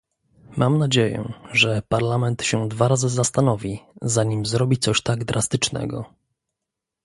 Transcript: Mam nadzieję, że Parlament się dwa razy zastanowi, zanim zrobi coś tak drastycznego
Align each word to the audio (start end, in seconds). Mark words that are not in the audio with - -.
Mam 0.57 0.77
nadzieję, 0.77 1.33
że 1.51 1.81
Parlament 1.89 2.43
się 2.43 2.67
dwa 2.69 2.87
razy 2.87 3.09
zastanowi, 3.09 3.79
zanim 4.01 4.45
zrobi 4.45 4.77
coś 4.77 5.01
tak 5.01 5.25
drastycznego 5.25 6.13